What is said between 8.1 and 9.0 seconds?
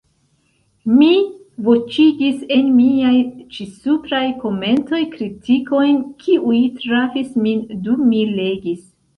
mi legis.